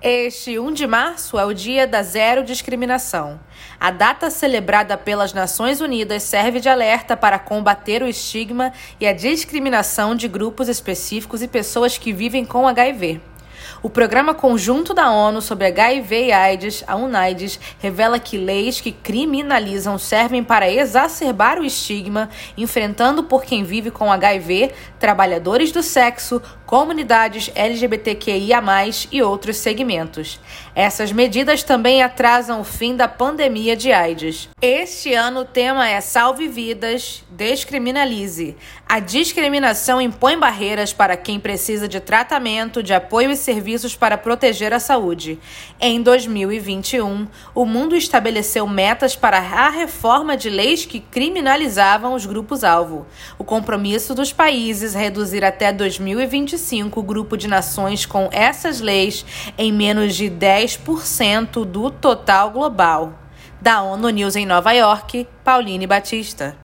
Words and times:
Este 0.00 0.60
1 0.60 0.74
de 0.74 0.86
março 0.86 1.36
é 1.36 1.44
o 1.44 1.52
Dia 1.52 1.84
da 1.84 2.04
Zero 2.04 2.44
Discriminação. 2.44 3.40
A 3.80 3.90
data 3.90 4.30
celebrada 4.30 4.96
pelas 4.96 5.32
Nações 5.32 5.80
Unidas 5.80 6.22
serve 6.22 6.60
de 6.60 6.68
alerta 6.68 7.16
para 7.16 7.36
combater 7.36 8.00
o 8.00 8.06
estigma 8.06 8.72
e 9.00 9.08
a 9.08 9.12
discriminação 9.12 10.14
de 10.14 10.28
grupos 10.28 10.68
específicos 10.68 11.42
e 11.42 11.48
pessoas 11.48 11.98
que 11.98 12.12
vivem 12.12 12.44
com 12.44 12.68
HIV. 12.68 13.20
O 13.82 13.90
Programa 13.90 14.34
Conjunto 14.34 14.92
da 14.92 15.10
ONU 15.10 15.40
sobre 15.40 15.66
HIV 15.66 16.26
e 16.26 16.32
AIDS, 16.32 16.84
a 16.86 16.96
UNAIDS, 16.96 17.58
revela 17.78 18.18
que 18.18 18.36
leis 18.36 18.80
que 18.80 18.92
criminalizam 18.92 19.98
servem 19.98 20.42
para 20.42 20.70
exacerbar 20.70 21.58
o 21.58 21.64
estigma, 21.64 22.28
enfrentando 22.56 23.22
por 23.22 23.44
quem 23.44 23.64
vive 23.64 23.90
com 23.90 24.10
HIV, 24.10 24.72
trabalhadores 24.98 25.72
do 25.72 25.82
sexo, 25.82 26.42
comunidades 26.66 27.50
LGBTQIA, 27.54 28.62
e 29.10 29.22
outros 29.22 29.56
segmentos. 29.56 30.38
Essas 30.74 31.12
medidas 31.12 31.62
também 31.62 32.02
atrasam 32.02 32.60
o 32.60 32.64
fim 32.64 32.94
da 32.94 33.08
pandemia 33.08 33.74
de 33.74 33.90
AIDS. 33.92 34.48
Este 34.60 35.14
ano 35.14 35.40
o 35.40 35.44
tema 35.44 35.88
é 35.88 36.00
Salve 36.00 36.48
Vidas, 36.48 37.24
Descriminalize. 37.30 38.56
A 38.86 39.00
discriminação 39.00 40.00
impõe 40.00 40.38
barreiras 40.38 40.92
para 40.92 41.16
quem 41.16 41.40
precisa 41.40 41.88
de 41.88 42.00
tratamento, 42.00 42.82
de 42.82 42.92
apoio 42.92 43.30
e 43.30 43.36
serviços 43.58 43.96
para 43.96 44.16
proteger 44.16 44.72
a 44.72 44.78
saúde. 44.78 45.36
Em 45.80 46.00
2021, 46.00 47.26
o 47.52 47.64
mundo 47.64 47.96
estabeleceu 47.96 48.68
metas 48.68 49.16
para 49.16 49.38
a 49.38 49.68
reforma 49.68 50.36
de 50.36 50.48
leis 50.48 50.86
que 50.86 51.00
criminalizavam 51.00 52.14
os 52.14 52.24
grupos-alvo. 52.24 53.04
O 53.36 53.42
compromisso 53.42 54.14
dos 54.14 54.32
países 54.32 54.94
é 54.94 55.00
reduzir 55.00 55.44
até 55.44 55.72
2025 55.72 57.00
o 57.00 57.02
grupo 57.02 57.36
de 57.36 57.48
nações 57.48 58.06
com 58.06 58.28
essas 58.30 58.80
leis 58.80 59.26
em 59.58 59.72
menos 59.72 60.14
de 60.14 60.30
10% 60.30 61.64
do 61.64 61.90
total 61.90 62.50
global. 62.50 63.18
Da 63.60 63.82
ONU 63.82 64.08
News 64.10 64.36
em 64.36 64.46
Nova 64.46 64.70
York, 64.70 65.26
Pauline 65.42 65.84
Batista. 65.84 66.56